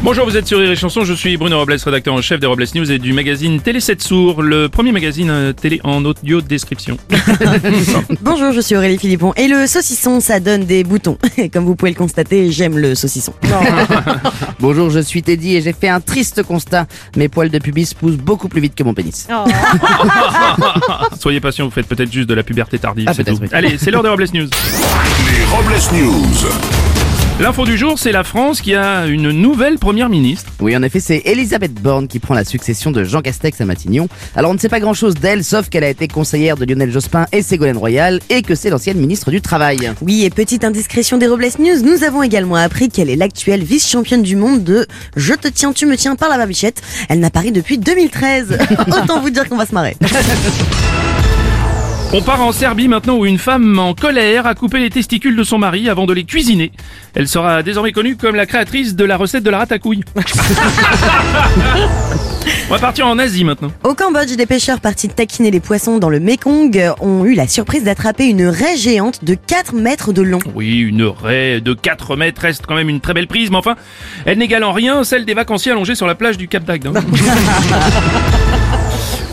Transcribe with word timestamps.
Bonjour, 0.00 0.24
vous 0.24 0.36
êtes 0.36 0.46
sur 0.46 0.60
Rire 0.60 0.70
et 0.70 0.76
Chanson, 0.76 1.04
je 1.04 1.12
suis 1.12 1.36
Bruno 1.36 1.58
Robles, 1.58 1.76
rédacteur 1.84 2.14
en 2.14 2.22
chef 2.22 2.38
des 2.38 2.46
Robles 2.46 2.64
News 2.74 2.90
et 2.90 2.98
du 3.00 3.12
magazine 3.12 3.60
Télé 3.60 3.80
7 3.80 4.00
Sourds, 4.00 4.42
le 4.42 4.68
premier 4.68 4.92
magazine 4.92 5.28
euh, 5.28 5.52
télé 5.52 5.80
en 5.82 6.04
audio 6.04 6.40
description. 6.40 6.96
Bonjour, 8.22 8.52
je 8.52 8.60
suis 8.60 8.76
Aurélie 8.76 8.96
Philippon. 8.96 9.32
Et 9.36 9.48
le 9.48 9.66
saucisson, 9.66 10.20
ça 10.20 10.38
donne 10.38 10.64
des 10.64 10.84
boutons. 10.84 11.18
Comme 11.52 11.64
vous 11.64 11.74
pouvez 11.74 11.90
le 11.90 11.96
constater, 11.96 12.50
j'aime 12.52 12.78
le 12.78 12.94
saucisson. 12.94 13.34
Bonjour, 14.60 14.88
je 14.88 15.00
suis 15.00 15.22
Teddy 15.22 15.56
et 15.56 15.62
j'ai 15.62 15.72
fait 15.72 15.88
un 15.88 16.00
triste 16.00 16.44
constat. 16.44 16.86
Mes 17.16 17.28
poils 17.28 17.50
de 17.50 17.58
pubis 17.58 17.92
poussent 17.92 18.16
beaucoup 18.16 18.48
plus 18.48 18.60
vite 18.60 18.76
que 18.76 18.84
mon 18.84 18.94
pénis. 18.94 19.26
Soyez 21.18 21.40
patient, 21.40 21.64
vous 21.64 21.72
faites 21.72 21.88
peut-être 21.88 22.12
juste 22.12 22.28
de 22.28 22.34
la 22.34 22.44
puberté 22.44 22.78
tardive. 22.78 23.06
Ah, 23.08 23.14
c'est 23.14 23.24
tout. 23.24 23.36
oui. 23.42 23.48
Allez, 23.52 23.76
c'est 23.78 23.90
l'heure 23.90 24.04
des 24.04 24.08
Robles 24.10 24.28
News. 24.32 24.48
Les 25.26 25.44
Robles 25.44 25.74
News. 25.92 26.87
L'info 27.40 27.64
du 27.64 27.78
jour, 27.78 28.00
c'est 28.00 28.10
la 28.10 28.24
France 28.24 28.60
qui 28.60 28.74
a 28.74 29.06
une 29.06 29.30
nouvelle 29.30 29.78
première 29.78 30.08
ministre. 30.08 30.50
Oui, 30.58 30.76
en 30.76 30.82
effet, 30.82 30.98
c'est 30.98 31.22
Elisabeth 31.24 31.72
Borne 31.74 32.08
qui 32.08 32.18
prend 32.18 32.34
la 32.34 32.44
succession 32.44 32.90
de 32.90 33.04
Jean 33.04 33.22
Castex 33.22 33.60
à 33.60 33.64
Matignon. 33.64 34.08
Alors, 34.34 34.50
on 34.50 34.54
ne 34.54 34.58
sait 34.58 34.68
pas 34.68 34.80
grand-chose 34.80 35.14
d'elle, 35.14 35.44
sauf 35.44 35.68
qu'elle 35.68 35.84
a 35.84 35.88
été 35.88 36.08
conseillère 36.08 36.56
de 36.56 36.64
Lionel 36.64 36.90
Jospin 36.90 37.26
et 37.30 37.42
Ségolène 37.42 37.76
Royal, 37.76 38.18
et 38.28 38.42
que 38.42 38.56
c'est 38.56 38.70
l'ancienne 38.70 38.98
ministre 38.98 39.30
du 39.30 39.40
Travail. 39.40 39.92
Oui, 40.02 40.24
et 40.24 40.30
petite 40.30 40.64
indiscrétion 40.64 41.16
des 41.16 41.28
Robles 41.28 41.46
News, 41.60 41.80
nous 41.84 42.02
avons 42.02 42.24
également 42.24 42.56
appris 42.56 42.88
qu'elle 42.88 43.08
est 43.08 43.14
l'actuelle 43.14 43.62
vice-championne 43.62 44.22
du 44.22 44.34
monde 44.34 44.64
de 44.64 44.88
Je 45.14 45.34
te 45.34 45.46
tiens, 45.46 45.72
tu 45.72 45.86
me 45.86 45.96
tiens 45.96 46.16
par 46.16 46.30
la 46.30 46.38
barbichette. 46.38 46.82
Elle 47.08 47.20
n'a 47.20 47.30
pari 47.30 47.52
depuis 47.52 47.78
2013. 47.78 48.58
Autant 48.88 49.20
vous 49.20 49.30
dire 49.30 49.48
qu'on 49.48 49.56
va 49.56 49.66
se 49.66 49.74
marrer. 49.74 49.96
On 52.14 52.22
part 52.22 52.40
en 52.40 52.52
Serbie 52.52 52.88
maintenant 52.88 53.16
où 53.18 53.26
une 53.26 53.36
femme 53.36 53.78
en 53.78 53.92
colère 53.92 54.46
a 54.46 54.54
coupé 54.54 54.78
les 54.78 54.88
testicules 54.88 55.36
de 55.36 55.44
son 55.44 55.58
mari 55.58 55.90
avant 55.90 56.06
de 56.06 56.14
les 56.14 56.24
cuisiner. 56.24 56.72
Elle 57.14 57.28
sera 57.28 57.62
désormais 57.62 57.92
connue 57.92 58.16
comme 58.16 58.34
la 58.34 58.46
créatrice 58.46 58.96
de 58.96 59.04
la 59.04 59.18
recette 59.18 59.42
de 59.42 59.50
la 59.50 59.58
ratatouille. 59.58 60.04
On 62.70 62.72
va 62.72 62.78
partir 62.78 63.06
en 63.06 63.18
Asie 63.18 63.44
maintenant. 63.44 63.70
Au 63.84 63.94
Cambodge, 63.94 64.34
des 64.36 64.46
pêcheurs 64.46 64.80
partis 64.80 65.08
taquiner 65.08 65.50
les 65.50 65.60
poissons 65.60 65.98
dans 65.98 66.08
le 66.08 66.18
Mekong 66.18 66.92
ont 67.00 67.26
eu 67.26 67.34
la 67.34 67.46
surprise 67.46 67.84
d'attraper 67.84 68.24
une 68.26 68.46
raie 68.46 68.78
géante 68.78 69.22
de 69.22 69.34
4 69.34 69.74
mètres 69.74 70.14
de 70.14 70.22
long. 70.22 70.38
Oui, 70.54 70.78
une 70.78 71.02
raie 71.04 71.60
de 71.60 71.74
4 71.74 72.16
mètres 72.16 72.40
reste 72.40 72.64
quand 72.66 72.74
même 72.74 72.88
une 72.88 73.00
très 73.00 73.12
belle 73.12 73.26
prise, 73.26 73.50
mais 73.50 73.58
enfin, 73.58 73.76
elle 74.24 74.38
n'égale 74.38 74.64
en 74.64 74.72
rien 74.72 75.04
celle 75.04 75.26
des 75.26 75.34
vacanciers 75.34 75.72
allongés 75.72 75.94
sur 75.94 76.06
la 76.06 76.14
plage 76.14 76.38
du 76.38 76.48
Cap 76.48 76.64
d'Agde. 76.64 76.86
hein. 76.86 76.94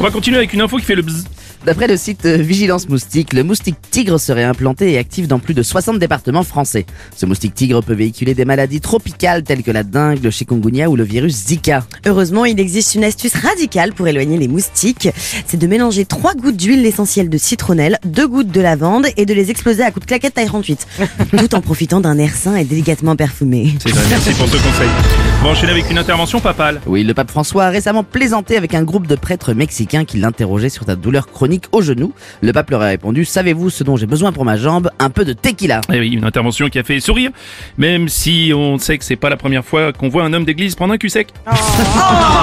On 0.00 0.02
va 0.02 0.10
continuer 0.10 0.38
avec 0.38 0.52
une 0.52 0.60
info 0.60 0.76
qui 0.78 0.84
fait 0.84 0.96
le 0.96 1.02
bzz. 1.02 1.24
D'après 1.64 1.86
le 1.86 1.96
site 1.96 2.26
euh, 2.26 2.36
Vigilance 2.36 2.90
Moustique, 2.90 3.32
le 3.32 3.42
moustique 3.42 3.76
tigre 3.90 4.20
serait 4.20 4.44
implanté 4.44 4.92
et 4.92 4.98
actif 4.98 5.26
dans 5.26 5.38
plus 5.38 5.54
de 5.54 5.62
60 5.62 5.98
départements 5.98 6.42
français. 6.42 6.84
Ce 7.16 7.24
moustique 7.24 7.54
tigre 7.54 7.82
peut 7.82 7.94
véhiculer 7.94 8.34
des 8.34 8.44
maladies 8.44 8.82
tropicales 8.82 9.44
telles 9.44 9.62
que 9.62 9.70
la 9.70 9.82
dengue, 9.82 10.22
le 10.22 10.30
chikungunya 10.30 10.90
ou 10.90 10.96
le 10.96 11.04
virus 11.04 11.32
Zika. 11.46 11.86
Heureusement, 12.04 12.44
il 12.44 12.60
existe 12.60 12.94
une 12.96 13.04
astuce 13.04 13.34
radicale 13.34 13.94
pour 13.94 14.06
éloigner 14.06 14.36
les 14.36 14.46
moustiques. 14.46 15.08
C'est 15.46 15.56
de 15.56 15.66
mélanger 15.66 16.04
3 16.04 16.34
gouttes 16.34 16.58
d'huile 16.58 16.84
essentielle 16.84 17.30
de 17.30 17.38
citronnelle, 17.38 17.98
2 18.04 18.28
gouttes 18.28 18.50
de 18.50 18.60
lavande 18.60 19.06
et 19.16 19.24
de 19.24 19.32
les 19.32 19.50
exploser 19.50 19.84
à 19.84 19.90
coups 19.90 20.04
de 20.04 20.08
claquette 20.08 20.34
taille 20.34 20.46
38. 20.46 20.86
tout 21.38 21.54
en 21.54 21.62
profitant 21.62 22.02
d'un 22.02 22.18
air 22.18 22.34
sain 22.34 22.56
et 22.56 22.64
délicatement 22.64 23.16
parfumé. 23.16 23.72
C'est 23.82 23.90
vrai, 23.90 24.02
merci 24.10 24.32
pour 24.32 24.48
ce 24.48 24.56
conseil. 24.56 24.88
On 25.40 25.44
va 25.44 25.50
enchaîner 25.52 25.72
avec 25.72 25.90
une 25.90 25.98
intervention 25.98 26.40
papale. 26.40 26.82
Oui, 26.86 27.04
le 27.04 27.14
pape 27.14 27.30
François 27.30 27.64
a 27.64 27.70
récemment 27.70 28.04
plaisanté 28.04 28.58
avec 28.58 28.74
un 28.74 28.82
groupe 28.82 29.06
de 29.06 29.16
prêtres 29.16 29.54
mexicains 29.54 30.04
qui 30.04 30.18
l'interrogeaient 30.18 30.68
sur 30.68 30.84
sa 30.84 30.96
douleur 30.96 31.26
chronique 31.26 31.53
au 31.72 31.82
genou. 31.82 32.12
Le 32.40 32.52
pape 32.52 32.70
leur 32.70 32.82
a 32.82 32.86
répondu 32.86 33.24
Savez-vous 33.24 33.70
ce 33.70 33.84
dont 33.84 33.96
j'ai 33.96 34.06
besoin 34.06 34.32
pour 34.32 34.44
ma 34.44 34.56
jambe? 34.56 34.90
Un 34.98 35.10
peu 35.10 35.24
de 35.24 35.32
tequila. 35.32 35.80
Eh 35.92 35.98
oui, 36.00 36.10
une 36.10 36.24
intervention 36.24 36.68
qui 36.68 36.78
a 36.78 36.82
fait 36.84 37.00
sourire, 37.00 37.30
même 37.78 38.08
si 38.08 38.52
on 38.54 38.78
sait 38.78 38.98
que 38.98 39.04
c'est 39.04 39.16
pas 39.16 39.30
la 39.30 39.36
première 39.36 39.64
fois 39.64 39.92
qu'on 39.92 40.08
voit 40.08 40.24
un 40.24 40.32
homme 40.32 40.44
d'église 40.44 40.74
prendre 40.74 40.94
un 40.94 40.98
cul 40.98 41.10
sec. 41.10 41.28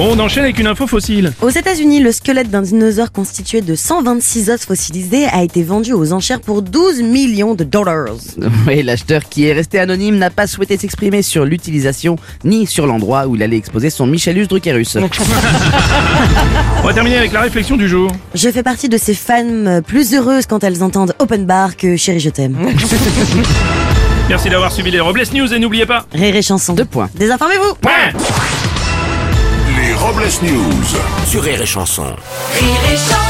On 0.00 0.16
enchaîne 0.20 0.44
avec 0.44 0.60
une 0.60 0.68
info 0.68 0.86
fossile. 0.86 1.32
Aux 1.42 1.50
États-Unis, 1.50 1.98
le 1.98 2.12
squelette 2.12 2.50
d'un 2.50 2.62
dinosaure 2.62 3.10
constitué 3.10 3.62
de 3.62 3.74
126 3.74 4.48
os 4.48 4.64
fossilisés 4.64 5.26
a 5.26 5.42
été 5.42 5.64
vendu 5.64 5.92
aux 5.92 6.12
enchères 6.12 6.40
pour 6.40 6.62
12 6.62 7.02
millions 7.02 7.56
de 7.56 7.64
dollars. 7.64 8.14
Oui, 8.68 8.84
l'acheteur 8.84 9.22
qui 9.28 9.46
est 9.46 9.52
resté 9.52 9.80
anonyme 9.80 10.16
n'a 10.16 10.30
pas 10.30 10.46
souhaité 10.46 10.76
s'exprimer 10.76 11.22
sur 11.22 11.44
l'utilisation 11.44 12.14
ni 12.44 12.64
sur 12.68 12.86
l'endroit 12.86 13.26
où 13.26 13.34
il 13.34 13.42
allait 13.42 13.56
exposer 13.56 13.90
son 13.90 14.06
Michelus 14.06 14.46
Druckerus. 14.46 14.96
On 16.82 16.86
va 16.86 16.94
terminer 16.94 17.18
avec 17.18 17.32
la 17.32 17.40
réflexion 17.40 17.76
du 17.76 17.88
jour. 17.88 18.12
Je 18.36 18.50
fais 18.50 18.62
partie 18.62 18.88
de 18.88 18.98
ces 18.98 19.14
femmes 19.14 19.82
plus 19.84 20.14
heureuses 20.14 20.46
quand 20.46 20.62
elles 20.62 20.84
entendent 20.84 21.14
Open 21.18 21.44
Bar 21.44 21.76
que 21.76 21.96
Chérie 21.96 22.20
je 22.20 22.30
t'aime. 22.30 22.56
Merci 24.28 24.48
d'avoir 24.48 24.70
suivi 24.70 24.92
les 24.92 25.00
Robles 25.00 25.24
News 25.34 25.52
et 25.52 25.58
n'oubliez 25.58 25.86
pas. 25.86 26.06
Rire 26.12 26.36
et 26.36 26.42
chanson. 26.42 26.74
Deux 26.74 26.84
points. 26.84 27.08
Désinformez-vous 27.16 27.74
Point 27.80 28.12
Robles 30.00 30.42
News. 30.42 30.86
Sur 31.26 31.42
Rire 31.42 31.60
et 31.60 31.66
Chanson. 31.66 32.04
Rire 32.04 32.92
et 32.92 32.96
chanson 32.96 33.27